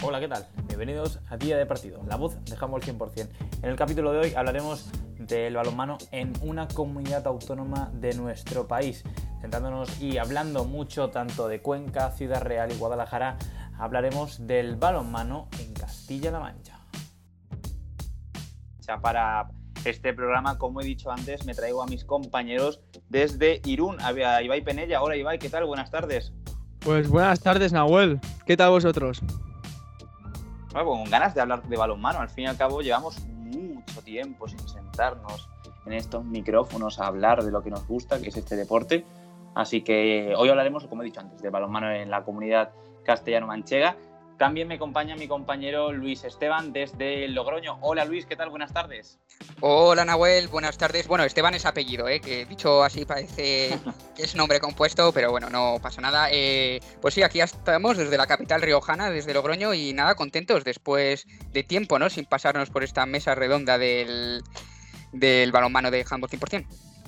[0.00, 0.46] Hola, ¿qué tal?
[0.68, 3.28] Bienvenidos a Día de Partido, la voz de Handball 100%.
[3.62, 9.02] En el capítulo de hoy hablaremos del balonmano en una comunidad autónoma de nuestro país,
[9.40, 13.38] centrándonos y hablando mucho tanto de Cuenca, Ciudad Real y Guadalajara,
[13.76, 16.78] hablaremos del balonmano en Castilla-La Mancha.
[19.02, 19.48] Para
[19.84, 24.12] este programa, como he dicho antes, me traigo a mis compañeros desde Irún, a
[24.42, 25.02] Ibai Penella.
[25.02, 25.64] Hola Ibai, ¿qué tal?
[25.64, 26.32] Buenas tardes.
[26.78, 28.20] Pues buenas tardes, Nahuel.
[28.46, 29.20] ¿Qué tal vosotros?
[30.72, 32.20] Bueno, con ganas de hablar de balonmano.
[32.20, 35.48] Al fin y al cabo, llevamos mucho tiempo sin sentarnos
[35.86, 39.04] en estos micrófonos a hablar de lo que nos gusta, que es este deporte.
[39.54, 42.70] Así que hoy hablaremos, como he dicho antes, de balonmano en la comunidad
[43.04, 43.96] castellano-manchega.
[44.38, 47.76] También me acompaña mi compañero Luis Esteban desde Logroño.
[47.80, 48.50] Hola Luis, ¿qué tal?
[48.50, 49.18] Buenas tardes.
[49.60, 51.08] Hola Nahuel, buenas tardes.
[51.08, 52.20] Bueno, Esteban es apellido, ¿eh?
[52.20, 53.76] que dicho así parece
[54.16, 56.28] que es nombre compuesto, pero bueno, no pasa nada.
[56.30, 61.26] Eh, pues sí, aquí estamos desde la capital riojana, desde Logroño, y nada, contentos después
[61.52, 62.08] de tiempo, ¿no?
[62.08, 64.44] Sin pasarnos por esta mesa redonda del,
[65.12, 66.64] del balonmano de handball 100%.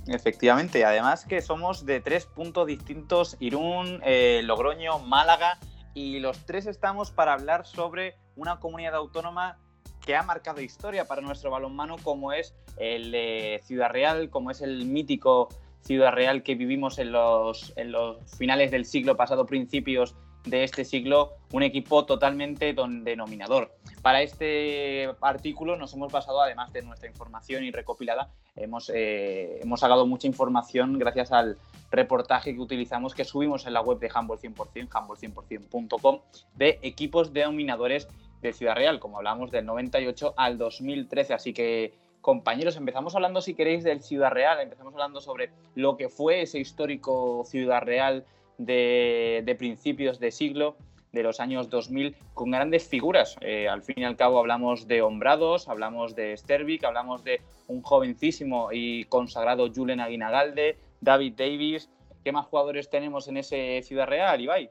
[0.09, 5.61] Efectivamente, además que somos de tres puntos distintos, Irún, eh, Logroño, Málaga,
[5.95, 9.59] y los tres estamos para hablar sobre una comunidad autónoma
[10.01, 14.87] que ha marcado historia para nuestro balonmano, como es el Ciudad Real, como es el
[14.87, 15.49] mítico
[15.83, 20.85] Ciudad Real que vivimos en los, en los finales del siglo pasado, principios de este
[20.85, 23.75] siglo, un equipo totalmente denominador.
[24.03, 29.81] Para este artículo nos hemos basado, además de nuestra información y recopilada, hemos, eh, hemos
[29.81, 31.59] sacado mucha información gracias al
[31.91, 36.21] reportaje que utilizamos, que subimos en la web de Handball 100%, handball100%.com,
[36.55, 38.09] de equipos denominadores
[38.41, 41.35] de Ciudad Real, como hablamos del 98 al 2013.
[41.35, 46.09] Así que, compañeros, empezamos hablando, si queréis, del Ciudad Real, empezamos hablando sobre lo que
[46.09, 48.25] fue ese histórico Ciudad Real
[48.65, 50.77] de, principios de siglo
[51.13, 53.37] de los años 2000 con grandes figuras.
[53.41, 57.83] Eh, al fin y al cabo hablamos de Hombrados, hablamos de Stervik, hablamos de un
[57.83, 61.89] jovencísimo y consagrado Julen Aguinagalde, David Davis.
[62.23, 64.71] ¿Qué más jugadores tenemos en ese Ciudad Real, Ibai?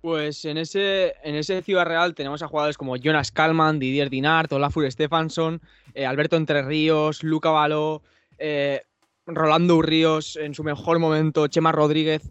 [0.00, 4.52] Pues en ese, en ese Ciudad Real tenemos a jugadores como Jonas Kalman, Didier Dinart,
[4.52, 5.60] Olafur Stefansson,
[5.92, 8.02] eh, Alberto Entre Ríos, Luca Baló,
[8.38, 8.82] eh,
[9.26, 12.30] Rolando Urríos en su mejor momento, Chema Rodríguez.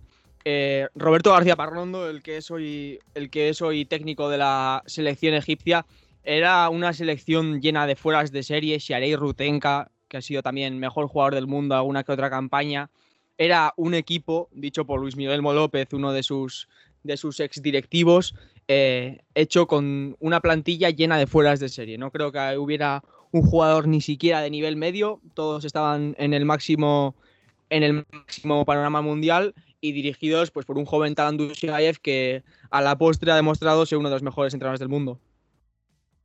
[0.50, 5.86] Eh, Roberto García Parrondo, el que, es hoy, técnico de la selección egipcia,
[6.24, 8.80] era una selección llena de fueras de serie.
[8.80, 12.90] Sharei Rutenka, que ha sido también mejor jugador del mundo alguna que otra campaña.
[13.38, 16.70] Era un equipo, dicho por Luis Miguel Molópez, uno de sus,
[17.04, 18.34] de sus exdirectivos,
[18.70, 21.98] eh, hecho con una plantilla llena de fueras de serie.
[21.98, 23.04] No creo que hubiera
[23.34, 27.18] un jugador ni siquiera de nivel medio, todos estaban en el máximo,
[27.70, 31.52] en el máximo panorama mundial y dirigidos pues, por un joven Talandu
[32.02, 35.20] que a la postre ha demostrado ser uno de los mejores entrenadores del mundo.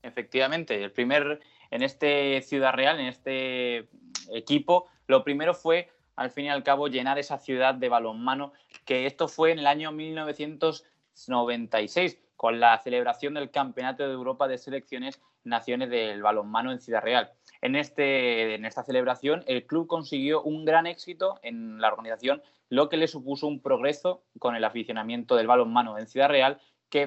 [0.03, 1.41] Efectivamente, el primer
[1.71, 3.89] en este Ciudad Real, en este
[4.33, 8.53] equipo, lo primero fue al fin y al cabo llenar esa ciudad de balonmano,
[8.85, 14.59] que esto fue en el año 1996 con la celebración del Campeonato de Europa de
[14.59, 17.31] Selecciones Naciones del Balonmano en Ciudad Real.
[17.63, 22.43] En, este, en esta celebración, el club consiguió un gran éxito en la organización
[22.73, 26.59] lo que le supuso un progreso con el aficionamiento del balonmano en Ciudad Real,
[26.89, 27.07] que,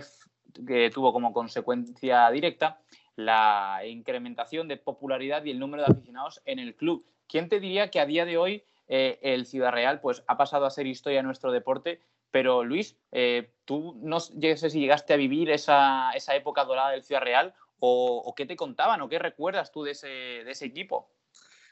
[0.93, 2.79] tuvo como consecuencia directa
[3.15, 7.03] la incrementación de popularidad y el número de aficionados en el club.
[7.27, 10.67] ¿Quién te diría que a día de hoy eh, el Ciudad Real pues, ha pasado
[10.67, 11.99] a ser historia en nuestro deporte?
[12.29, 17.21] Pero Luis, eh, tú no sé si llegaste a vivir esa, época dorada del Ciudad
[17.23, 21.09] Real o, qué te contaban o qué recuerdas tú de ese equipo.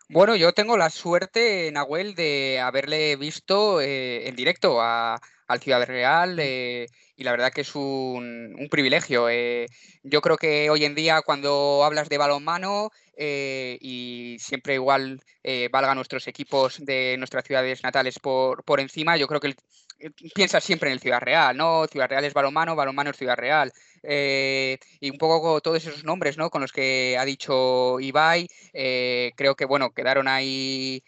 [0.09, 5.19] Bueno, yo tengo la suerte, Nahuel, de haberle visto eh, en directo al
[5.61, 9.29] Ciudad Real eh, y la verdad que es un, privilegio.
[9.29, 9.67] Eh,
[10.03, 15.21] yo creo que hoy en día cuando hablas de balonmano y siempre igual
[15.71, 19.55] valga nuestros equipos de nuestras ciudades natales por, por encima, yo creo que
[20.35, 21.85] piensas siempre en el Ciudad Real, ¿no?
[21.87, 23.71] Ciudad Real es balonmano, balonmano es Ciudad Real.
[24.03, 26.49] Eh, y un poco todos esos nombres ¿no?
[26.49, 31.03] con los que ha dicho Ibai, eh, creo que bueno, quedaron ahí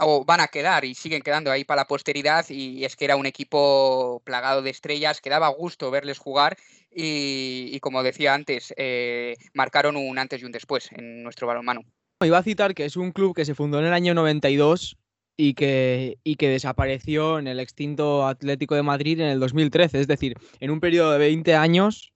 [0.00, 3.16] o van a quedar y siguen quedando ahí para la posteridad y es que era
[3.16, 6.56] un equipo plagado de estrellas, que daba gusto verles jugar
[6.90, 11.82] y, como decía antes, eh, marcaron un antes y un después en nuestro balonmano.
[12.24, 14.96] Iba a citar que es un club que se fundó en el año 92
[15.36, 20.08] y que, y que desapareció en el extinto Atlético de Madrid en el 2013, es
[20.08, 22.12] decir, en un periodo de 20 años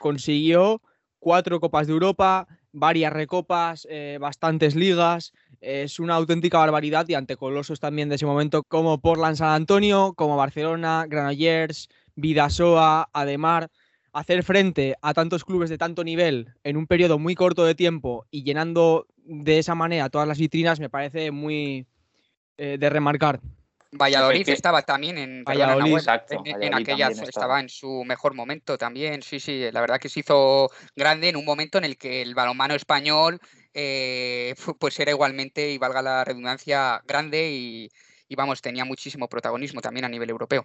[0.00, 0.80] consiguió
[1.18, 5.32] cuatro Copas de Europa, varias recopas, eh, bastantes ligas.
[5.60, 10.14] Es una auténtica barbaridad y ante colosos también de ese momento como Portland San Antonio,
[10.16, 13.70] como Barcelona, Granollers, Vidasoa, Ademar.
[14.12, 18.26] hacer frente a tantos clubes de tanto nivel en un periodo muy corto de tiempo
[18.32, 21.86] y llenando de esa manera todas las vitrinas me parece muy
[22.56, 23.40] eh, de remarcar.
[23.92, 25.98] Valladolid estaba también en, Valladolid,
[26.44, 27.58] en, aquellas estaba.
[27.60, 31.44] en su mejor momento también, sí, sí, la verdad que se hizo grande en un
[31.44, 33.40] momento en el que el balonmano español
[33.74, 37.88] eh, pues era igualmente, y valga la redundancia, grande y,
[38.28, 40.64] y vamos, tenía muchísimo protagonismo también a nivel europeo.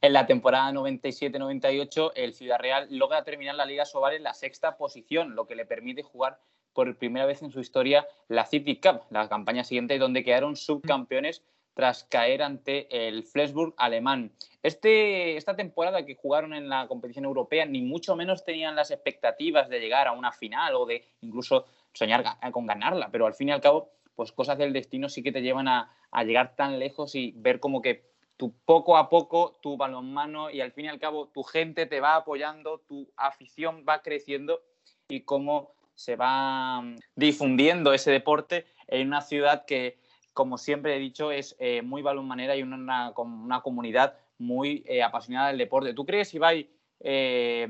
[0.00, 4.76] En la temporada 97-98, el Ciudad Real logra terminar la Liga Sobal en la sexta
[4.76, 6.38] posición, lo que le permite jugar
[6.72, 11.42] por primera vez en su historia la City Cup, la campaña siguiente, donde quedaron subcampeones
[11.74, 14.32] tras caer ante el Flensburg alemán.
[14.62, 19.68] Este, esta temporada que jugaron en la competición europea, ni mucho menos tenían las expectativas
[19.68, 23.52] de llegar a una final o de incluso soñar con ganarla, pero al fin y
[23.52, 27.14] al cabo, pues cosas del destino sí que te llevan a, a llegar tan lejos
[27.14, 30.98] y ver como que tu, poco a poco tu balonmano y al fin y al
[30.98, 34.62] cabo tu gente te va apoyando, tu afición va creciendo
[35.08, 39.98] y cómo se va mm, difundiendo ese deporte en una ciudad que,
[40.32, 45.48] como siempre he dicho, es eh, muy balonmanera y una, una comunidad muy eh, apasionada
[45.48, 45.94] del deporte.
[45.94, 46.68] ¿Tú crees, Ibai,
[47.00, 47.68] eh,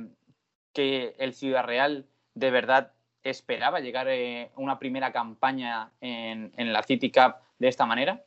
[0.73, 2.93] que el Ciudad Real de verdad
[3.25, 4.09] esperaba llegar
[4.56, 8.25] una primera campaña en, en la City Cup de esta manera?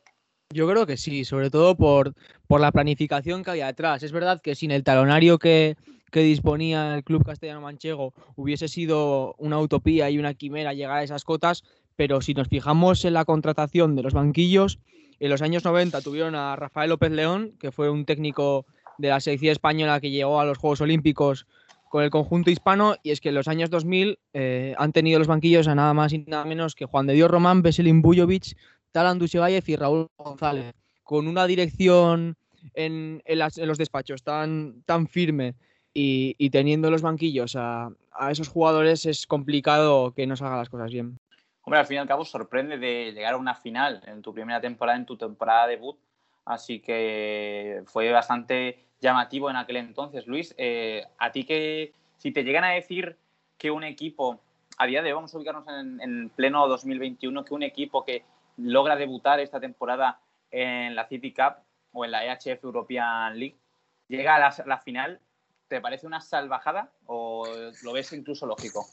[0.54, 2.14] Yo creo que sí, sobre todo por,
[2.46, 4.02] por la planificación que había atrás.
[4.02, 5.76] Es verdad que sin el talonario que,
[6.10, 11.02] que disponía el Club Castellano Manchego hubiese sido una utopía y una quimera llegar a
[11.02, 11.64] esas cotas,
[11.96, 14.78] pero si nos fijamos en la contratación de los banquillos,
[15.18, 18.66] en los años 90 tuvieron a Rafael López León, que fue un técnico
[18.98, 21.46] de la selección española que llegó a los Juegos Olímpicos
[21.88, 25.28] con el conjunto hispano, y es que en los años 2000 eh, han tenido los
[25.28, 28.56] banquillos a nada más y nada menos que Juan de Dios Román, Veselin Bujovic,
[28.92, 32.36] Talan Dusevayev y Raúl González, con una dirección
[32.74, 33.22] en,
[33.56, 35.54] los despachos tan, tan firme
[35.94, 37.90] y, teniendo los banquillos a,
[38.30, 41.18] esos jugadores es complicado que no salgan las cosas bien.
[41.66, 44.60] Hombre, al fin y al cabo sorprende de llegar a una final en tu primera
[44.60, 45.98] temporada, en tu temporada debut,
[46.44, 50.28] así que fue bastante llamativo en aquel entonces.
[50.28, 53.18] Luis, eh, a ti que si te llegan a decir
[53.58, 54.40] que un equipo,
[54.78, 58.24] a día de hoy vamos a ubicarnos en, en pleno 2021, que un equipo que
[58.56, 60.20] logra debutar esta temporada
[60.52, 61.56] en la City Cup
[61.92, 63.56] o en la EHF European League,
[64.06, 65.20] llega a la, final,
[65.66, 67.44] ¿te parece una salvajada o
[67.82, 68.86] lo ves incluso lógico?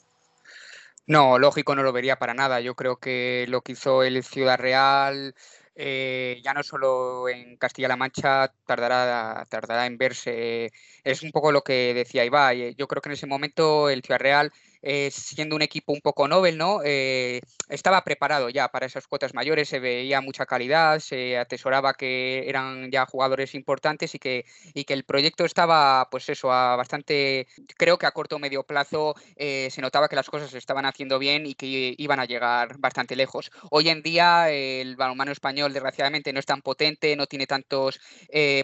[1.06, 2.62] No, lógico no lo vería para nada.
[2.62, 5.36] Yo creo que lo que hizo el Ciudad Real,
[5.76, 10.72] eh, ya no solo en Castilla-La Mancha, tardará, tardará en verse.
[11.04, 12.76] Es un poco lo que decía Ibai.
[12.76, 14.52] Yo creo que en ese momento el Ciudad Real
[14.86, 16.82] eh, siendo un equipo un poco Nobel, ¿no?
[16.84, 17.40] Eh,
[17.70, 22.92] estaba preparado ya para esas cuotas mayores, se veía mucha calidad, se atesoraba que eran
[22.92, 27.48] ya jugadores importantes y que, y que el proyecto estaba, pues eso, a bastante,
[27.78, 30.86] creo que a corto o medio plazo eh, se notaba que las cosas se estaban
[30.86, 33.52] haciendo bien y que iban a llegar bastante lejos.
[33.72, 38.02] Hoy en día el balonmano español, desgraciadamente, no es tan potente, no tiene tantos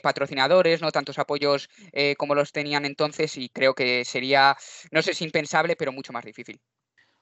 [0.03, 1.69] patrocinadores, no tantos apoyos
[2.17, 4.57] como los tenían entonces y creo que sería,
[4.91, 6.59] no sé si impensable, pero mucho más difícil.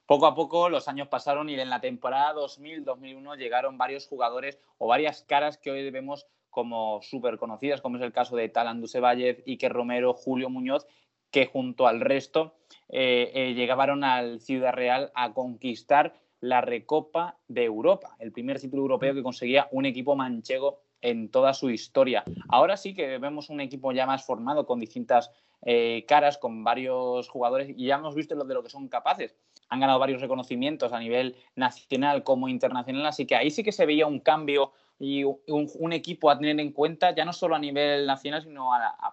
[0.06, 4.88] Poco a poco los años pasaron y en la temporada 2000-2001 llegaron varios jugadores o
[4.88, 9.44] varias caras que hoy vemos como súper conocidas, como es el caso de Talan Dusevayev,
[9.45, 10.88] Iker Romero, Julio Muñoz,
[11.30, 12.56] que junto al resto
[12.89, 18.83] eh, eh, llegaron al Ciudad Real a conquistar la Recopa de Europa, el primer título
[18.83, 22.23] europeo que conseguía un equipo manchego en toda su historia.
[22.49, 25.31] Ahora sí que vemos un equipo ya más formado con distintas
[25.63, 29.35] eh, caras, con varios jugadores y ya hemos visto lo de lo que son capaces.
[29.69, 33.85] Han ganado varios reconocimientos a nivel nacional como internacional, así que ahí sí que se
[33.85, 38.07] veía un cambio y un, equipo a tener en cuenta, ya no solo a nivel
[38.07, 38.69] nacional, sino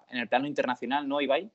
[0.09, 1.51] en el plano internacional, ¿no, Ibai?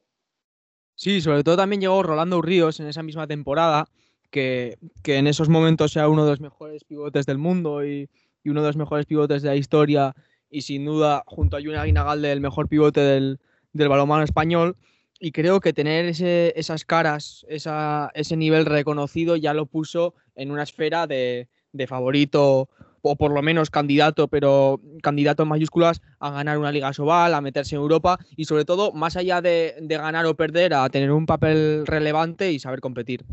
[0.93, 3.88] Sí, sobre todo también llegó Rolando Ríos en esa misma temporada,
[4.29, 8.09] que, que en esos momentos sea uno de los mejores pivotes del mundo y,
[8.43, 10.15] y uno de los mejores pivotes de la historia
[10.50, 13.39] y sin duda junto a Juna Aguinagalde el mejor pivote del,
[13.74, 14.75] del balonmano español.
[15.19, 20.50] Y creo que tener ese, esas caras, esa, ese nivel reconocido ya lo puso en
[20.50, 22.69] una esfera de, de favorito
[23.01, 27.41] o por lo menos candidato, pero candidato en mayúsculas a ganar una Liga Sobal, a
[27.41, 31.12] meterse en Europa y sobre todo, más allá de, de, ganar o perder, a tener
[31.12, 33.25] un papel relevante y saber competir.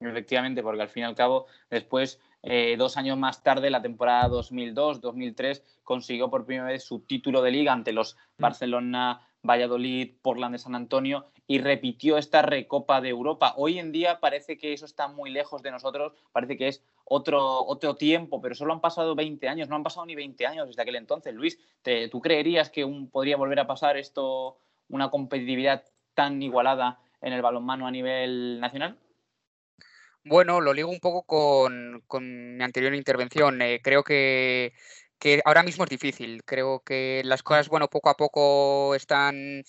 [0.00, 4.28] Efectivamente, porque al fin y al cabo, después eh, dos años más tarde, la temporada
[4.30, 8.42] 2002-2003, consiguió por primera vez su título de liga ante los mm.
[8.42, 13.54] Barcelona, Valladolid, Portland de San Antonio y repitió esta Recopa de Europa.
[13.56, 17.64] Hoy en día parece que eso está muy lejos de nosotros, parece que es otro,
[17.66, 20.80] otro tiempo, pero solo han pasado 20 años, no han pasado ni 20 años desde
[20.80, 21.34] aquel entonces.
[21.34, 21.58] Luis,
[22.10, 27.42] ¿tú creerías que un, podría volver a pasar esto, una competitividad tan igualada en el
[27.42, 28.96] balonmano a nivel nacional?
[30.24, 32.02] Bueno, lo ligo un poco con,
[32.56, 33.60] mi anterior intervención.
[33.62, 34.72] Eh, creo que
[35.20, 36.42] que ahora mismo es difícil.
[36.44, 39.62] Creo que las cosas, bueno, poco a poco están,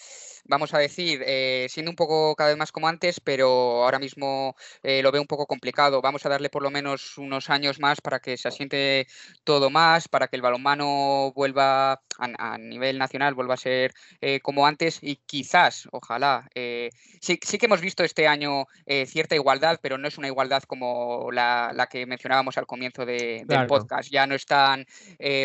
[0.45, 4.55] vamos a decir, eh, siendo un poco cada vez más como antes, pero ahora mismo
[4.81, 6.01] eh, lo veo un poco complicado.
[6.01, 9.07] Vamos a darle por lo menos unos años más para que se asiente
[9.43, 14.65] todo más, para que el balonmano vuelva a, nivel nacional, vuelva a ser eh, como
[14.65, 18.67] antes y quizás, ojalá, sí, sí, que hemos visto este año
[19.05, 24.09] cierta igualdad, pero no es una igualdad como la, que mencionábamos al comienzo del podcast.
[24.11, 24.85] Ya no están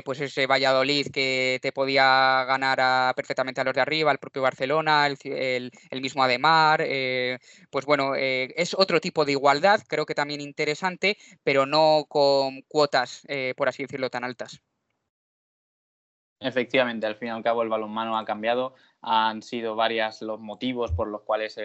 [0.04, 5.06] pues ese Valladolid que te podía ganar perfectamente a los de arriba, el propio Barcelona,
[5.06, 6.82] el, mismo Ademar.
[6.84, 7.38] Eh,
[7.70, 12.62] pues bueno, eh, es otro tipo de igualdad, creo que también interesante, pero no con
[12.62, 14.60] cuotas, eh, por así decirlo, tan altas.
[16.38, 20.92] Efectivamente, al fin y al cabo el balonmano ha cambiado, han sido varios los motivos
[20.92, 21.58] por los cuales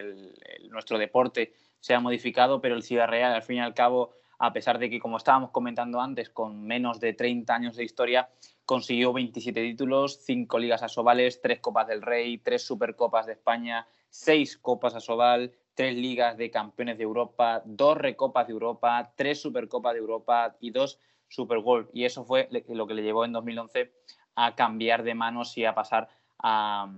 [0.70, 4.52] nuestro deporte se ha modificado, pero el Ciudad Real al fin y al cabo a
[4.52, 8.28] pesar de que, como estábamos comentando antes, con menos de 30 años de historia,
[8.66, 14.58] consiguió 27 títulos, 5 ligas asobales, 3 Copas del Rey, 3 Supercopas de España, 6
[14.58, 20.00] Copas asobal, 3 ligas de campeones de Europa, 2 Recopas de Europa, 3 Supercopas de
[20.00, 21.90] Europa y 2 Super World.
[21.94, 23.94] Y eso fue lo que le llevó en 2011
[24.34, 26.92] a cambiar de manos y a pasar a,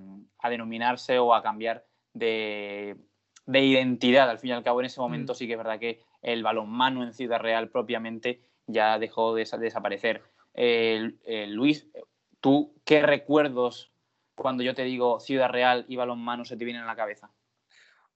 [0.50, 2.96] denominarse o a cambiar de,
[3.46, 4.30] de, identidad.
[4.30, 5.36] Al fin y al cabo, en ese momento mm.
[5.36, 10.24] sí que es verdad que el balonmano en Ciudad Real propiamente ya dejó de, desaparecer.
[11.48, 11.88] Luis,
[12.40, 13.92] ¿tú qué recuerdos
[14.36, 17.32] cuando yo te digo Ciudad Real y balonmano se te vienen a la cabeza?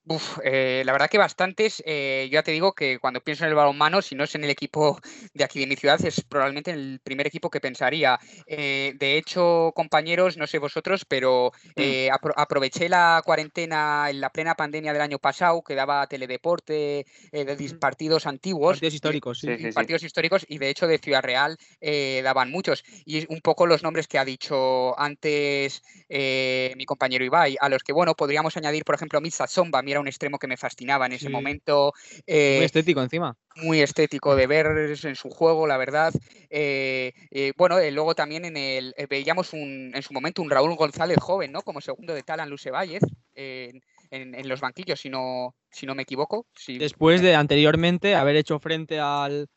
[0.09, 1.83] Uf, eh, la verdad que bastantes.
[1.85, 4.49] Eh, ya te digo que cuando pienso en el balonmano, si no es en el
[4.49, 4.99] equipo
[5.33, 8.17] de aquí de mi ciudad, es probablemente el primer equipo que pensaría.
[8.45, 12.29] Eh, de hecho, compañeros, no sé vosotros, pero mm.
[12.37, 18.27] aproveché la cuarentena en la plena pandemia del año pasado, que daba teledeporte de partidos
[18.27, 18.75] antiguos.
[18.75, 19.49] Partidos históricos, sí.
[19.73, 21.57] partidos históricos, y de hecho de Ciudad Real
[22.23, 22.83] daban muchos.
[23.05, 27.91] Y un poco los nombres que ha dicho antes mi compañero Ibai, a los que,
[27.91, 31.29] bueno, podríamos añadir, por ejemplo, Mitza Zomba, mira un extremo que me fascinaba en ese
[31.29, 31.93] momento.
[32.11, 33.35] muy eh, estético encima.
[33.55, 34.67] Muy estético de ver
[35.03, 36.13] en su juego, la verdad.
[36.49, 41.17] Eh, eh, bueno, luego también en el veíamos un, en su momento un Raúl González
[41.19, 41.61] joven, ¿no?
[41.61, 43.03] Como segundo de Talan Lucebállez.
[43.35, 46.47] En, en, los banquillos, si no, si no me equivoco.
[46.67, 49.47] Después de anteriormente haber hecho frente al,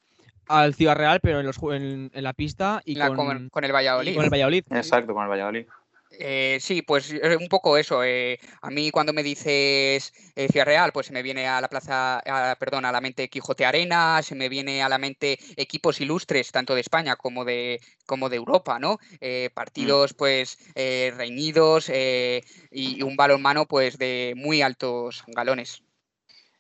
[0.51, 4.17] al Ciudad Real, pero en, los, en, la pista y con, con, el Valladolid.
[4.17, 4.65] Con el Valladolid.
[4.71, 5.67] Exacto, con el Valladolid.
[6.13, 8.03] Eh, sí, pues eh, un poco eso.
[8.03, 10.13] Eh, a mí cuando me dices
[10.51, 12.23] Ciudad Real, pues se me viene a la plaza,
[12.59, 16.75] perdón, a la mente Quijote Arena, se me viene a la mente equipos ilustres tanto
[16.75, 18.99] de España como de como de Europa, ¿no?
[19.21, 19.55] Mm.
[19.55, 21.91] partidos pues reñidos
[22.71, 25.83] y, un balonmano pues de muy altos galones.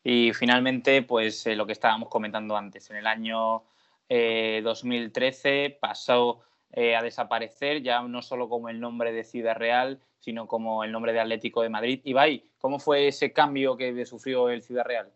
[0.02, 3.64] Y finalmente, pues lo que estábamos comentando antes, en el año
[4.09, 6.42] 2013 pasó
[6.73, 10.93] eh, a desaparecer, ya no solo como el nombre de Ciudad Real, sino como el
[10.93, 12.00] nombre de Atlético de Madrid.
[12.05, 15.11] Ibai, ¿cómo fue ese cambio que sufrió el Ciudad Real?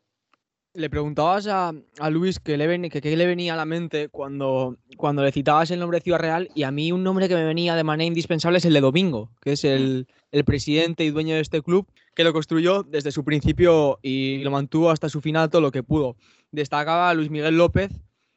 [0.77, 1.73] Le preguntabas a,
[2.11, 6.03] Luis qué le, le venía a la mente cuando, cuando le citabas el nombre de
[6.03, 8.75] Ciudad Real y a mí un nombre que me venía de manera indispensable es el
[8.75, 12.83] de Domingo, que es el, el presidente y dueño de este club, que lo construyó
[12.83, 16.17] desde su principio y lo mantuvo hasta su final todo lo que pudo.
[16.51, 17.93] Destacaba Luis Miguel López,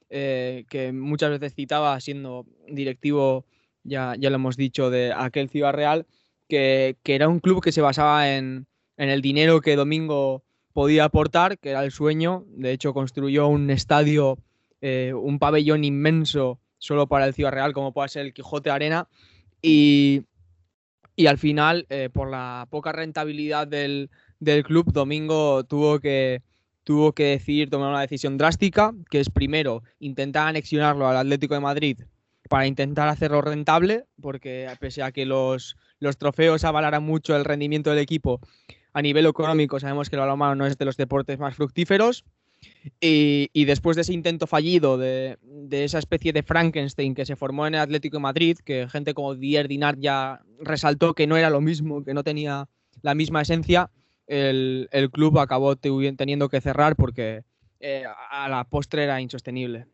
[0.09, 3.45] eh, que muchas veces citaba siendo directivo,
[3.83, 6.05] ya, ya lo hemos dicho, de aquel Ciudad Real,
[6.47, 11.69] que, era un club que se basaba en, el dinero que Domingo podía aportar, que
[11.71, 12.45] era el sueño.
[12.47, 14.37] De hecho, construyó un estadio,
[14.81, 19.07] eh, un pabellón inmenso solo para el Ciudad Real, como puede ser el Quijote Arena.
[19.61, 20.23] Y,
[21.27, 24.09] al final, eh, por la poca rentabilidad del,
[24.39, 26.41] del club, Domingo tuvo que,
[26.87, 31.59] tuvo que decidir tomar una decisión drástica, que es primero intentar anexionarlo al Atlético de
[31.59, 31.99] Madrid
[32.47, 37.89] para intentar hacerlo rentable, porque pese a que los, los trofeos avalaran mucho el rendimiento
[37.89, 38.39] del equipo,
[38.93, 42.23] a nivel económico sabemos que el balonmano no es de los deportes más fructíferos.
[43.01, 45.37] Y, después de ese intento fallido, de,
[45.69, 49.35] esa especie de Frankenstein que se formó en el Atlético de Madrid, que gente como
[49.35, 52.69] Dier Dinard ya resaltó que no era lo mismo, que no tenía
[53.01, 53.91] la misma esencia,
[54.27, 57.43] el, club acabó teniendo que cerrar porque
[57.79, 59.87] eh, a la postre era insostenible.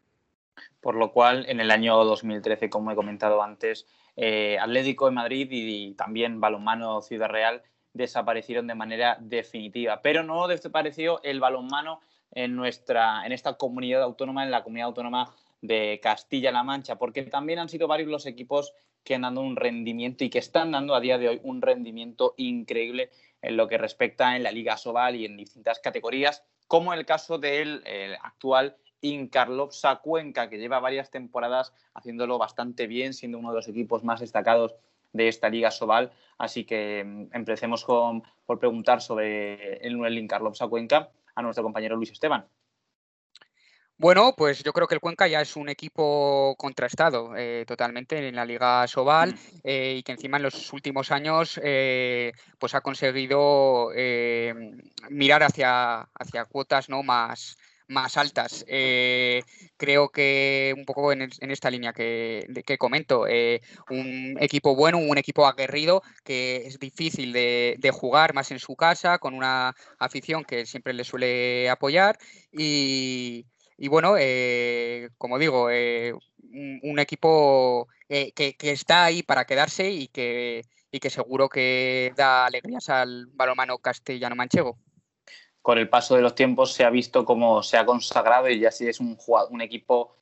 [0.82, 5.48] Por lo cual, en el año 2013, como he comentado antes, eh, Atlético de Madrid
[5.50, 7.64] y, también Balonmano Ciudad Real
[7.94, 10.02] desaparecieron de manera definitiva.
[10.02, 15.34] Pero no desapareció el balonmano en, nuestra, en esta comunidad autónoma, en la comunidad autónoma
[15.62, 18.74] de Castilla-La Mancha, porque también han sido varios los equipos
[19.04, 22.34] que han dado un rendimiento y que están dando a día de hoy un rendimiento
[22.38, 23.10] increíble
[23.44, 27.38] en lo que respecta en la Liga Sobal y en distintas categorías, como el caso
[27.38, 27.84] del
[28.22, 34.04] actual Incarlopsa Cuenca, que lleva varias temporadas haciéndolo bastante bien, siendo uno de los equipos
[34.04, 34.76] más destacados
[35.12, 36.12] de esta Liga Sobal.
[36.38, 41.96] Así que mm, empecemos con, por preguntar sobre el, el Incarlopsa Cuenca a nuestro compañero
[41.98, 42.46] Luis Esteban.
[44.04, 48.36] Bueno, pues yo creo que el Cuenca ya es un equipo contrastado eh, totalmente en
[48.36, 49.38] la Liga Sobal mm.
[49.64, 53.92] eh, y que encima en los últimos años eh, pues ha conseguido
[55.10, 57.58] mirar hacia, hacia cuotas no más,
[57.88, 58.66] más altas.
[59.78, 63.22] creo que un poco en, esta línea que, que comento,
[63.90, 68.76] un equipo bueno, un equipo aguerrido que es difícil de, de, jugar más en su
[68.76, 72.18] casa, con una afición que siempre le suele apoyar
[72.52, 73.46] y,
[73.84, 76.14] y bueno, eh, como digo, eh,
[76.84, 82.46] un, equipo eh, que, está ahí para quedarse y que, y que seguro que da
[82.46, 84.78] alegrías al balomano castellano-manchego.
[85.62, 88.72] Con el paso de los tiempos se ha visto cómo se ha consagrado y ya
[88.72, 89.18] sí es un,
[89.60, 90.16] equipo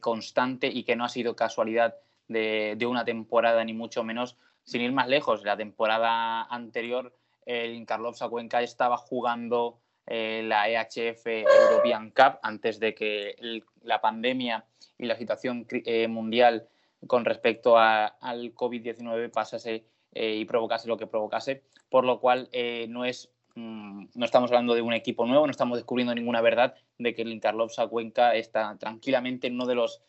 [0.00, 1.96] constante y que no ha sido casualidad
[2.28, 5.44] de, de, una temporada, ni mucho menos, sin ir más lejos.
[5.44, 12.94] La temporada anterior, el Carlos Cuenca estaba jugando eh, la EHF European Cup antes de
[12.94, 13.36] que
[13.82, 14.64] la pandemia
[14.98, 16.68] y la situación eh, mundial
[17.06, 22.48] con respecto al COVID-19 pasase eh, y provocase lo que provocase, por lo cual
[22.88, 26.74] no es mm, no estamos hablando de un equipo nuevo, no estamos descubriendo ninguna verdad
[26.98, 30.02] de que el Interlopsa Cuenca está tranquilamente en uno de los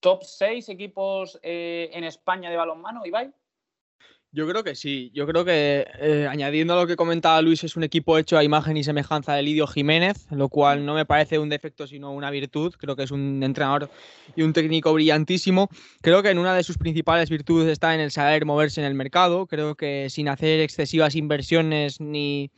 [0.00, 3.32] top 6 equipos en España de balonmano, Ibai.
[4.30, 5.10] Yo creo que sí.
[5.14, 8.44] Yo creo que, eh, añadiendo a lo que comentaba Luis, es un equipo hecho a
[8.44, 12.30] imagen y semejanza de Lidio Jiménez, lo cual no me parece un defecto, sino una
[12.30, 12.74] virtud.
[12.78, 13.90] Creo que es un entrenador
[14.36, 15.70] y un técnico brillantísimo.
[16.02, 18.94] Creo que en una de sus principales virtudes está en el saber moverse en el
[18.94, 19.46] mercado.
[19.46, 22.50] Creo que sin hacer excesivas inversiones ni,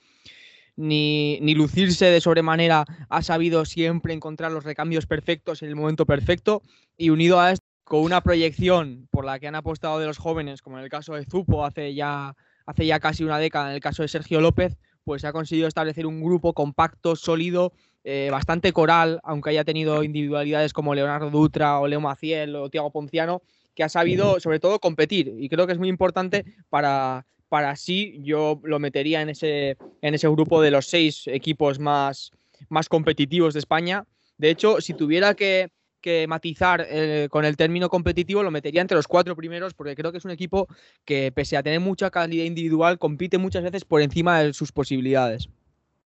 [0.75, 6.05] ni, ni lucirse de sobremanera, ha sabido siempre encontrar los recambios perfectos en el momento
[6.05, 6.63] perfecto.
[6.97, 7.60] Y unido a esto,
[7.91, 11.15] con una proyección por la que han apostado de los jóvenes, como en el caso
[11.15, 14.77] de Zupo hace ya, hace ya casi una década, en el caso de Sergio López,
[15.03, 17.73] pues ha conseguido establecer un grupo compacto, sólido,
[18.05, 22.93] eh, bastante coral, aunque haya tenido individualidades como Leonardo Dutra o Leo Maciel o Tiago
[22.93, 23.43] Ponciano,
[23.75, 28.21] que ha sabido sobre todo competir y creo que es muy importante para, para sí,
[28.23, 32.31] yo lo metería en ese, en ese grupo de los seis equipos más,
[32.69, 34.05] más competitivos de España.
[34.39, 38.97] De hecho, si tuviera que, que matizar eh, con el término competitivo, lo metería entre
[38.97, 40.67] los cuatro primeros, porque creo que es un equipo
[41.05, 45.49] que, pese a tener mucha calidad individual, compite muchas veces por encima de sus posibilidades.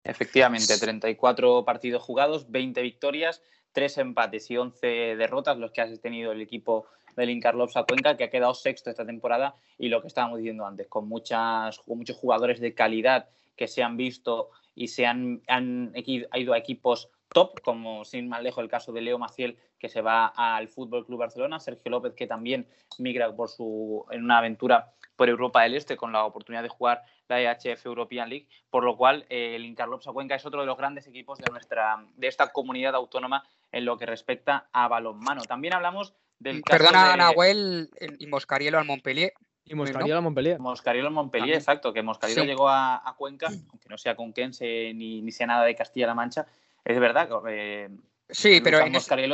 [0.05, 6.33] Efectivamente, 34 partidos jugados, 20 victorias, 3 empates y 11 derrotas, los que ha tenido
[6.33, 10.39] el equipo del Incarlovsa Cuenca, que ha quedado sexto esta temporada, y lo que estábamos
[10.39, 15.43] diciendo antes, con, muchas, muchos jugadores de calidad que se han visto y se han,
[15.49, 19.89] han ido a equipos top, como sin más lejos el caso de Leo Maciel, que
[19.89, 22.67] se va al Fútbol Club Barcelona, Sergio López, que también
[22.99, 27.03] migra por su, en una aventura por Europa del Este con la oportunidad de jugar
[27.29, 30.79] la EHF European League, por lo cual eh, el Incarlopsa Cuenca es otro de los
[30.79, 35.43] grandes equipos de, nuestra, de esta comunidad autónoma en lo que respecta a balonmano.
[35.43, 39.33] También hablamos del caso Perdona, Nahuel, y Moscarielo al Montpellier.
[39.65, 40.59] Y Moscarielo al Montpellier.
[40.61, 45.33] Moscarielo al Montpellier, exacto, que Moscarielo llegó a, Cuenca, aunque no sea conquense ni, ni
[45.33, 46.47] sea nada de Castilla-La Mancha,
[46.85, 47.89] es verdad que eh,
[48.29, 48.81] sí, pero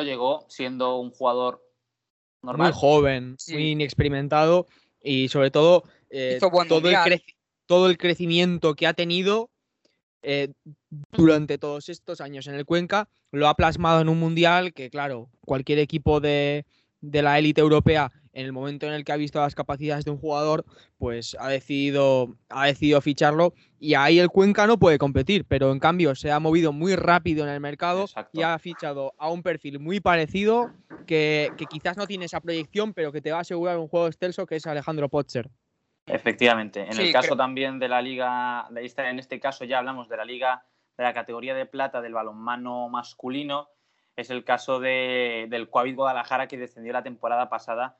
[0.02, 1.62] llegó siendo un jugador
[2.42, 2.72] normal.
[2.72, 4.66] Muy joven, muy inexperimentado
[5.02, 7.22] y sobre todo eh, todo, el
[7.66, 9.50] todo, el crecimiento que ha tenido
[10.22, 10.52] eh,
[11.12, 15.28] durante todos estos años en el Cuenca lo ha plasmado en un mundial que, claro,
[15.40, 16.64] cualquier equipo de,
[17.00, 20.10] de la élite europea en el momento en el que ha visto las capacidades de
[20.10, 20.64] un jugador,
[20.98, 25.78] pues ha decidido, ha decidido ficharlo y ahí el Cuenca no puede competir, pero en
[25.78, 29.78] cambio se ha movido muy rápido en el mercado y ha fichado a un perfil
[29.78, 30.72] muy parecido
[31.06, 34.46] que, quizás no tiene esa proyección, pero que te va a asegurar un juego excelso
[34.46, 35.48] que es Alejandro Potcher.
[36.06, 40.24] Efectivamente, en el caso también de la liga, en este caso ya hablamos de la
[40.24, 40.64] liga
[40.98, 43.68] de la categoría de plata del balonmano masculino,
[44.16, 47.98] es el caso de, del Coavit Guadalajara que descendió la temporada pasada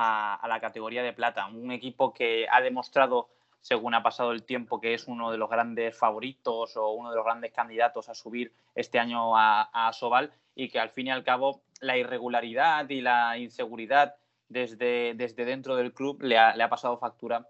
[0.00, 1.46] a, la categoría de plata.
[1.46, 3.28] Un equipo que ha demostrado,
[3.60, 7.16] según ha pasado el tiempo, que es uno de los grandes favoritos o uno de
[7.16, 11.10] los grandes candidatos a subir este año a, a Sobal y que al fin y
[11.10, 14.16] al cabo la irregularidad y la inseguridad
[14.48, 17.46] desde, desde dentro del club le ha, le ha pasado factura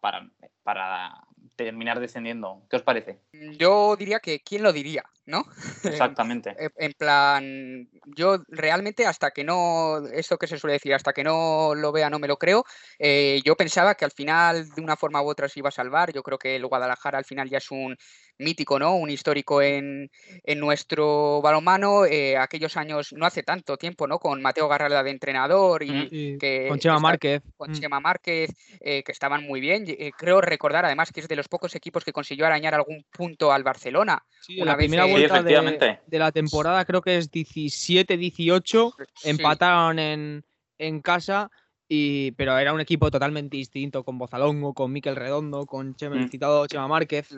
[0.00, 0.26] para,
[0.62, 1.27] para
[1.58, 2.62] terminar descendiendo.
[2.70, 3.18] ¿Qué os parece?
[3.58, 5.44] Yo diría que quién lo diría, ¿no?
[5.84, 6.54] Exactamente.
[6.56, 11.74] en plan, yo realmente hasta que no, esto que se suele decir, hasta que no
[11.74, 12.64] lo vea no me lo creo,
[12.98, 16.12] eh, yo pensaba que al final de una forma u otra se iba a salvar,
[16.12, 17.96] yo creo que el Guadalajara al final ya es un
[18.38, 18.96] mítico, ¿no?
[18.96, 20.10] Un histórico en,
[20.56, 24.18] nuestro balonmano, eh, aquellos años, no hace tanto tiempo, ¿no?
[24.18, 27.42] Con Mateo Garralda de entrenador y que, con Chema Márquez.
[27.56, 27.74] Con mm.
[27.74, 29.84] Chema Márquez, eh, que estaban muy bien.
[29.86, 33.52] Eh, creo recordar además que es de los pocos equipos que consiguió arañar algún punto
[33.52, 34.24] al Barcelona.
[34.40, 40.44] Sí, una la primera vuelta de, la temporada, creo que es 17-18, empataron en,
[40.78, 41.50] en casa.
[41.90, 46.28] Y, pero era un equipo totalmente distinto, con Bozalongo, con Miquel Redondo, con Chema, mm.
[46.28, 47.34] citado Chema Márquez.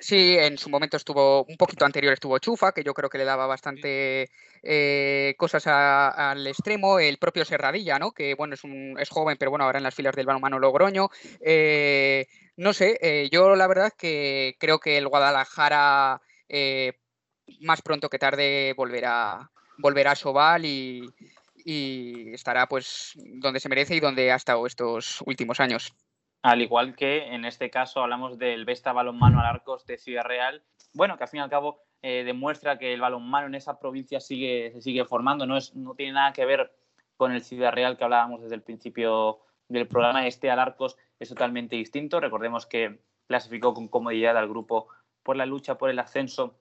[0.00, 3.24] Sí, en su momento estuvo, un poquito anterior estuvo Chufa, que yo creo que le
[3.26, 4.30] daba bastante
[4.62, 8.12] eh, cosas al extremo, el propio Serradilla, ¿no?
[8.12, 11.10] Que bueno, es, un, es joven, pero bueno, ahora en las filas del balonmano Logroño.
[11.42, 16.22] Eh, no sé, eh, yo la verdad que creo que el Guadalajara
[17.60, 21.12] más pronto que tarde volverá, volverá a Sobal y,
[21.56, 25.94] y estará pues donde se merece y donde ha estado estos últimos años.
[26.42, 30.62] Al igual que en este caso hablamos del Vesta Balonmano al Arcos de Ciudad Real,
[30.94, 34.20] bueno, que al fin y al cabo eh, demuestra que el balonmano en esa provincia
[34.20, 36.72] sigue, se sigue formando, no, es, no tiene nada que ver
[37.16, 40.26] con el Ciudad Real que hablábamos desde el principio del programa.
[40.26, 42.18] Este Alarcos es totalmente distinto.
[42.18, 44.88] Recordemos que clasificó con comodidad al grupo
[45.22, 46.58] por la lucha por el ascenso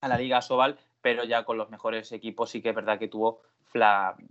[0.00, 3.06] a la Liga Sobal, pero ya con los mejores equipos sí que es verdad que
[3.06, 3.42] tuvo,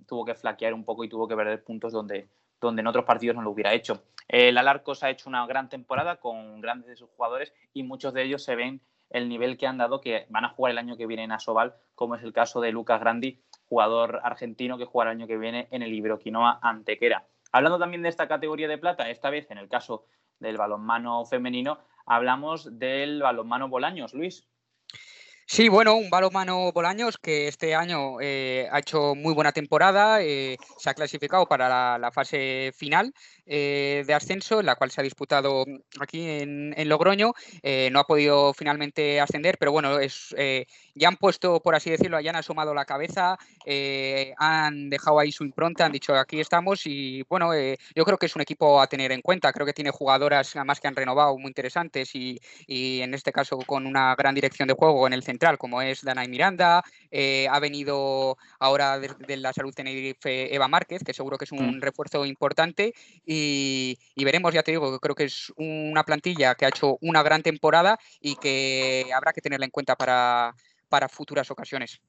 [0.06, 2.28] tuvo que flaquear un poco y tuvo que perder puntos donde,
[2.62, 4.04] donde en otros partidos no lo hubiera hecho.
[4.28, 8.24] El Alarcos ha hecho una gran temporada con grandes de sus jugadores y muchos de
[8.24, 11.08] ellos se ven el nivel que han dado que van a jugar el año que
[11.08, 15.18] viene en Asobal, como es el caso de Lucas Grandi, jugador argentino que jugará el
[15.18, 17.26] año que viene en el Iberoquinoa Antequera.
[17.52, 20.06] Hablando también de esta categoría de plata, esta vez en el caso
[20.40, 24.14] del balonmano femenino, hablamos del balonmano Bolaños.
[24.14, 24.48] Luis.
[25.52, 30.58] Sí, bueno, un balonmano Bolaños que este año eh, ha hecho muy buena temporada, eh,
[30.78, 33.12] se ha clasificado para la fase final
[33.52, 35.66] eh, de ascenso, en la cual se ha disputado
[36.00, 37.34] aquí en, Logroño.
[37.64, 41.90] Eh, no ha podido finalmente ascender, pero bueno, es, eh, ya han puesto, por así
[41.90, 43.38] decirlo, ya han asomado la cabeza,
[44.38, 47.52] han dejado ahí su impronta, han dicho aquí estamos y bueno,
[47.96, 49.52] yo creo que es un equipo a tener en cuenta.
[49.52, 53.88] Creo que tiene jugadoras además que han renovado muy interesantes y, en este caso con
[53.88, 56.84] una gran dirección de juego en el central, como es Dana y Miranda.
[57.50, 61.82] ha venido ahora de, la salud Tenerife Eva Márquez, que seguro que es un mm.
[61.82, 62.94] refuerzo importante.
[63.26, 67.24] Y, y, veremos, ya te digo, creo que es una plantilla que ha hecho una
[67.24, 70.54] gran temporada y que habrá que tenerla en cuenta para,
[71.10, 72.02] futuras ocasiones.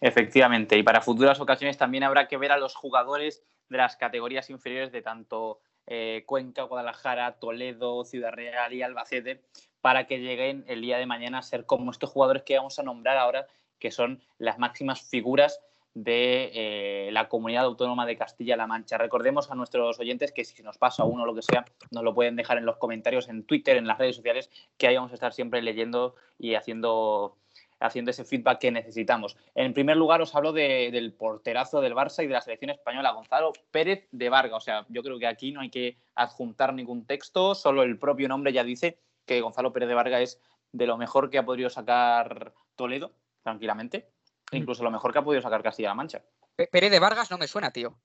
[0.00, 4.50] Efectivamente, y para futuras ocasiones también habrá que ver a los jugadores de las categorías
[4.50, 9.42] inferiores de tanto eh, Cuenca, Guadalajara, Toledo, Ciudad Real y Albacete
[9.84, 12.82] para que lleguen el día de mañana a ser como estos jugadores que vamos a
[12.82, 15.60] nombrar ahora, que son las máximas figuras
[15.92, 18.96] de eh, la comunidad autónoma de Castilla-La Mancha.
[18.96, 22.14] Recordemos a nuestros oyentes que si nos pasa uno o lo que sea, nos lo
[22.14, 25.16] pueden dejar en los comentarios en Twitter, en las redes sociales, que ahí vamos a
[25.16, 27.36] estar siempre leyendo y haciendo,
[27.78, 29.36] haciendo ese feedback que necesitamos.
[29.54, 33.52] En primer lugar, os hablo del porterazo del Barça y de la selección española, Gonzalo
[33.70, 34.56] Pérez de Varga.
[34.56, 38.28] O sea, yo creo que aquí no hay que adjuntar ningún texto, solo el propio
[38.28, 40.40] nombre ya dice que Gonzalo Pérez de Varga es
[40.72, 44.10] de lo mejor que ha podido sacar Toledo, tranquilamente
[44.52, 44.56] Mm.
[44.56, 46.22] incluso lo mejor que ha podido sacar Castilla-La Mancha.
[46.70, 47.96] Pérez de Vargas no me suena, tío.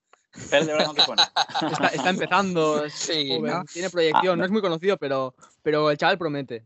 [0.50, 1.32] Pérez de Vargas no te suena.
[1.94, 2.84] está, empezando,
[3.72, 6.66] tiene proyección, ah, no es muy conocido, pero, pero el chaval promete.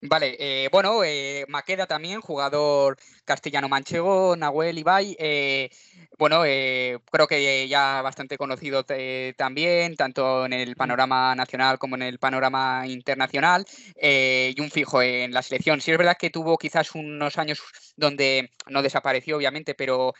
[0.00, 5.16] Vale, eh, bueno, eh, Maqueda también, jugador castellano-manchego, Nahuel Ibai.
[5.18, 5.70] Eh,
[6.16, 8.84] bueno, creo que ya bastante conocido
[9.36, 13.64] también, tanto en el panorama nacional como en el panorama internacional,
[14.00, 15.80] y un fijo en la selección.
[15.80, 17.62] Sí es verdad que tuvo quizás unos años
[17.96, 20.14] donde no desapareció, obviamente, pero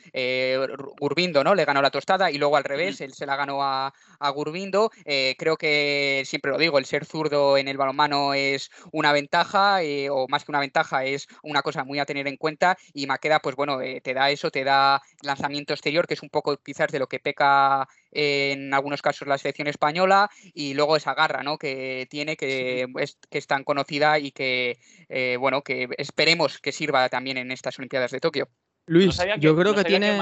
[1.00, 1.54] Gurbindo ¿no?
[1.54, 4.90] le ganó la tostada y luego al revés, él se la ganó a, a Gurbindo.
[5.36, 10.08] creo que, siempre lo digo, el ser zurdo en el balonmano es una ventaja eh,
[10.10, 13.40] o más que una ventaja, es una cosa muy a tener en cuenta y Maqueda,
[13.40, 16.90] pues bueno, eh, te da eso, te da lanzamiento exterior, que es un poco quizás
[16.90, 21.58] de lo que peca en algunos casos la selección española y luego esa garra ¿no?
[21.58, 24.78] que tiene que es, que es tan conocida y que
[25.08, 28.48] eh, bueno que esperemos que sirva también en estas Olimpiadas de Tokio.
[28.86, 30.18] Luis, yo creo que tiene.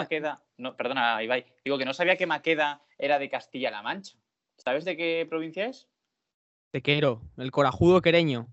[0.57, 1.47] no, perdona, Ibai.
[1.65, 4.17] Digo que no sabía que Maqueda era de Castilla-La Mancha.
[4.57, 5.89] ¿Sabes de qué provincia es?
[6.73, 8.49] Tequero, el corajudo quereño.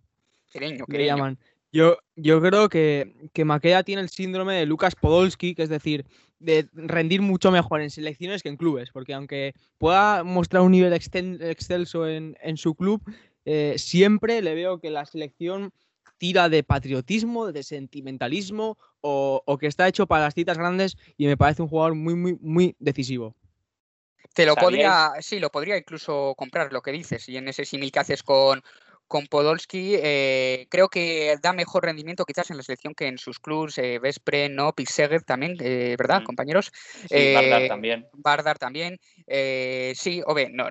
[0.59, 1.37] Le llaman.
[1.71, 6.05] Yo, yo creo que, que Maqueda tiene el síndrome de Lucas Podolski, que es decir,
[6.39, 10.93] de rendir mucho mejor en selecciones que en clubes, porque aunque pueda mostrar un nivel
[10.93, 13.01] excelso en, su club,
[13.45, 15.73] eh, siempre le veo que la selección
[16.19, 21.25] tira de patriotismo, de sentimentalismo o, o, que está hecho para las citas grandes y
[21.25, 23.35] me parece un jugador muy, muy, muy decisivo.
[24.33, 27.91] Te lo podría, sí, lo podría incluso comprar lo que dices y en ese símil
[27.91, 28.63] que haces con,
[29.07, 33.39] con Podolski, eh, creo que da mejor rendimiento quizás en la selección que en sus
[33.39, 34.73] clubs, eh, Vespre, no,
[35.25, 36.71] también, eh, ¿verdad, compañeros?
[37.09, 38.07] Sí, Bardar también.
[38.13, 38.99] Bardar también.
[39.95, 40.67] sí, o no,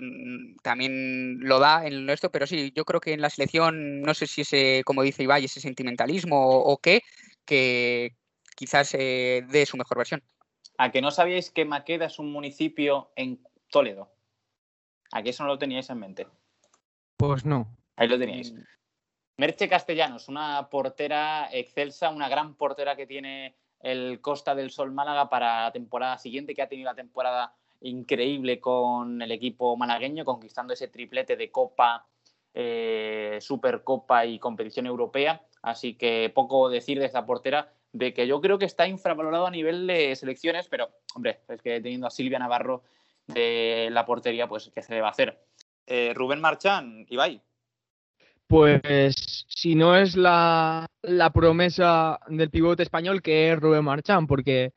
[0.62, 4.26] también lo da en esto, pero sí, yo creo que en la selección, no sé
[4.26, 7.02] si ese, como dice Ibai, ese sentimentalismo o, qué,
[7.44, 8.16] que
[8.56, 10.22] quizás dé su mejor versión.
[10.78, 13.40] ¿A que no sabíais que Maqueda es un municipio en
[13.70, 14.10] Toledo?
[15.12, 16.26] ¿A que eso no lo teníais en mente?
[17.16, 17.68] Pues no.
[17.96, 18.52] Ahí lo teníais.
[18.52, 18.60] Mm.
[19.38, 25.28] Merche Castellanos, una portera excelsa, una gran portera que tiene el Costa del Sol Málaga
[25.28, 30.72] para la temporada siguiente, que ha tenido la temporada increíble con el equipo malagueño, conquistando
[30.72, 32.06] ese triplete de Copa,
[32.54, 35.44] eh, Supercopa y competición europea.
[35.62, 39.50] Así que poco decir de esta portera, de que yo creo que está infravalorado a
[39.50, 42.84] nivel de selecciones, pero hombre, es que teniendo a Silvia Navarro
[43.26, 45.44] de la portería, pues ¿qué se le va a hacer?
[45.86, 47.42] Eh, Rubén Marchán, Ibai.
[48.52, 50.86] Pues si no es la,
[51.32, 54.74] promesa del pivote español, que es Rubén Marchán, porque,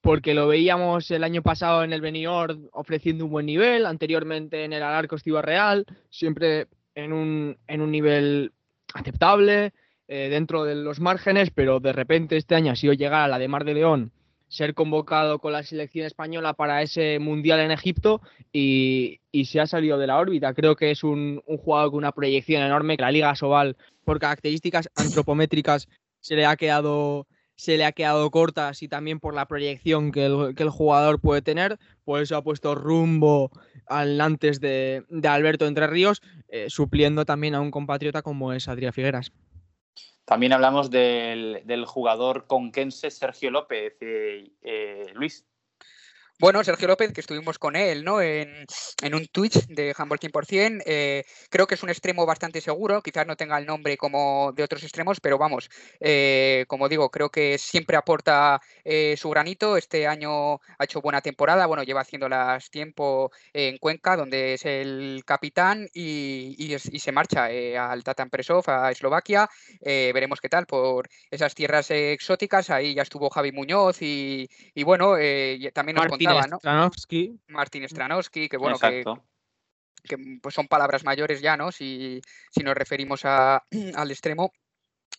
[0.00, 4.72] porque lo veíamos el año pasado en el Benidorm ofreciendo un buen nivel, anteriormente en
[4.72, 8.52] el Alarcos Real, siempre en un, en un nivel
[8.94, 9.72] aceptable,
[10.06, 13.40] eh, dentro de los márgenes, pero de repente este año ha sido llegar a la
[13.40, 14.12] de Mar de León
[14.48, 18.20] ser convocado con la selección española para ese mundial en Egipto
[18.52, 20.52] y, se ha salido de la órbita.
[20.52, 24.90] Creo que es un, jugador con una proyección enorme, que la Liga Sobal, por características
[24.96, 25.88] antropométricas,
[26.20, 30.26] se le ha quedado se le ha quedado corta y también por la proyección que
[30.26, 33.50] el, jugador puede tener, por eso ha puesto rumbo
[33.86, 38.92] al antes de, Alberto Entre Ríos, eh, supliendo también a un compatriota como es Adrián
[38.92, 39.32] Figueras.
[40.28, 43.96] También hablamos del, jugador conquense Sergio López.
[44.02, 45.47] Eh, eh, Luis.
[46.40, 48.22] Bueno, Sergio López, que estuvimos con él ¿no?
[48.22, 48.64] en,
[49.12, 53.34] un Twitch de Handball 100%, eh, creo que es un extremo bastante seguro, quizás no
[53.34, 57.96] tenga el nombre como de otros extremos, pero vamos, eh, como digo, creo que siempre
[57.96, 59.76] aporta eh, su granito.
[59.76, 65.24] Este año ha hecho buena temporada, bueno, lleva haciéndolas tiempo en Cuenca, donde es el
[65.26, 69.50] capitán y, se marcha al Tatan Presov, a Eslovaquia.
[69.80, 72.70] veremos qué tal por esas tierras exóticas.
[72.70, 74.48] Ahí ya estuvo Javi Muñoz y,
[74.84, 75.16] bueno,
[75.74, 76.06] también nos
[77.48, 79.04] Martín Stranowski, que bueno, que,
[80.40, 81.72] pues son palabras mayores ya, ¿no?
[81.72, 83.64] Si, si nos referimos a,
[83.94, 84.52] al extremo.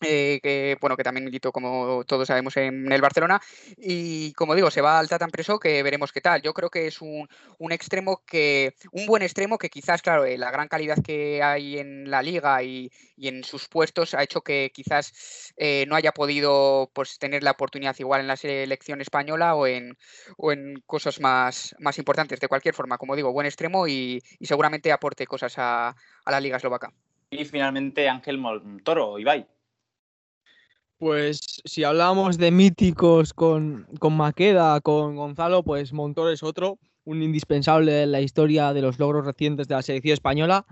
[0.02, 3.40] Eh, que bueno que también militó como todos sabemos en el Barcelona.
[3.76, 6.40] Y como digo se va al Tatan Preso que veremos qué tal.
[6.40, 10.38] Yo creo que es un, un, extremo que un buen extremo que quizás claro eh,
[10.38, 14.40] la gran calidad que hay en la liga y, y en sus puestos ha hecho
[14.40, 19.54] que quizás eh, no haya podido pues tener la oportunidad igual en la selección española
[19.54, 19.98] o en,
[20.38, 22.40] o en cosas más, más importantes.
[22.40, 26.40] De cualquier forma como digo buen extremo y, y seguramente aporte cosas a, a la
[26.40, 26.90] liga eslovaca.
[27.30, 29.46] Y finalmente Ángel Montoro Ibai
[31.00, 37.22] pues si hablamos de míticos con, con Maqueda, con Gonzalo, pues Montor es otro, un
[37.22, 40.66] indispensable en la historia de los logros recientes de la selección española,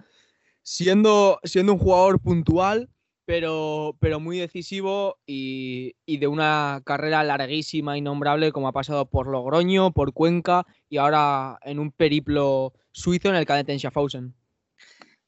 [0.62, 2.90] siendo, siendo un jugador puntual,
[3.24, 9.28] pero, pero muy decisivo y, y, de una carrera larguísima, innombrable, como ha pasado por
[9.28, 14.34] Logroño, por Cuenca y ahora en un periplo suizo en el cadete en Schaffhausen.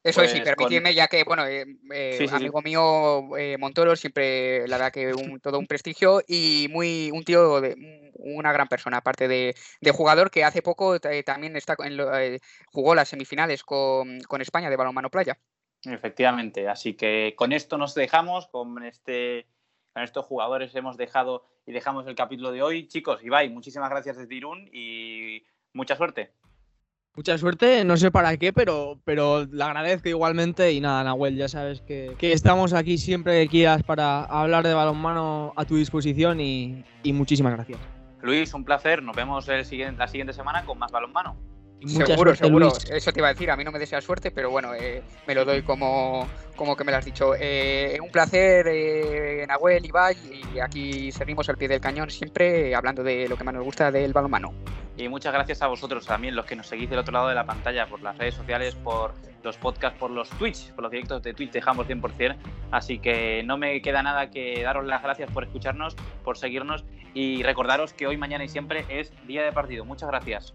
[0.03, 4.67] Eso es, sí, pues permíteme, ya que, bueno, eh, eh, amigo mío eh, Montoro, siempre
[4.67, 8.97] la verdad que un, todo un prestigio y muy un tío de una gran persona,
[8.97, 9.55] aparte de,
[9.91, 12.39] jugador que hace poco también está en
[12.71, 15.37] jugó las semifinales con, con, España de balonmano playa.
[15.83, 19.45] Efectivamente, así que con esto nos dejamos, con este
[19.93, 22.87] con estos jugadores hemos dejado y dejamos el capítulo de hoy.
[22.87, 26.33] Chicos, Ibai, muchísimas gracias desde Irún y mucha suerte.
[27.13, 30.71] Mucha suerte, no sé para qué, pero, pero le agradezco igualmente.
[30.71, 35.51] Y nada, Nahuel, ya sabes que, estamos aquí siempre que quieras para hablar de balonmano
[35.57, 37.79] a tu disposición y, muchísimas gracias.
[38.21, 39.03] Luis, un placer.
[39.03, 41.35] Nos vemos el siguiente, la siguiente semana con más balonmano.
[41.87, 42.73] Seguro, seguro.
[42.89, 43.51] Eso te iba a decir.
[43.51, 46.83] A mí no me desea suerte, pero bueno, eh, me lo doy como, como que
[46.83, 47.33] me lo has dicho.
[47.39, 50.15] Eh, un placer, eh, Nahuel, Ibai,
[50.53, 53.91] y aquí seguimos al pie del cañón siempre hablando de lo que más nos gusta
[53.91, 54.53] del balonmano.
[54.97, 57.45] Y muchas gracias a vosotros también, los que nos seguís del otro lado de la
[57.45, 61.33] pantalla, por las redes sociales, por los podcasts, por los Twitch, por los directos de
[61.33, 62.35] Twitch, dejamos 100%.
[62.71, 67.41] Así que no me queda nada que daros las gracias por escucharnos, por seguirnos y
[67.43, 69.85] recordaros que hoy, mañana y siempre es día de partido.
[69.85, 70.53] Muchas gracias.